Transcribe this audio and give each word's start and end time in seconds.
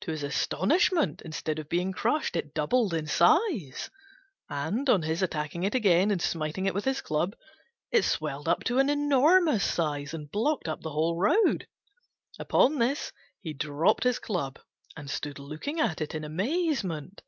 To 0.00 0.10
his 0.10 0.24
astonishment, 0.24 1.22
instead 1.24 1.60
of 1.60 1.68
being 1.68 1.92
crushed 1.92 2.34
it 2.34 2.52
doubled 2.52 2.92
in 2.92 3.06
size; 3.06 3.90
and, 4.50 4.90
on 4.90 5.02
his 5.02 5.22
attacking 5.22 5.62
it 5.62 5.72
again 5.72 6.10
and 6.10 6.20
smiting 6.20 6.66
it 6.66 6.74
with 6.74 6.84
his 6.84 7.00
club, 7.00 7.36
it 7.92 8.02
swelled 8.02 8.48
up 8.48 8.64
to 8.64 8.80
an 8.80 8.90
enormous 8.90 9.62
size 9.62 10.14
and 10.14 10.28
blocked 10.28 10.66
up 10.68 10.80
the 10.82 10.90
whole 10.90 11.16
road. 11.16 11.68
Upon 12.40 12.80
this 12.80 13.12
he 13.40 13.52
dropped 13.52 14.02
his 14.02 14.18
club, 14.18 14.58
and 14.96 15.08
stood 15.08 15.38
looking 15.38 15.78
at 15.78 16.00
it 16.00 16.12
in 16.16 16.24
amazement. 16.24 17.22